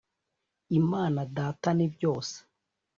[0.79, 2.37] Imana Data nibyose.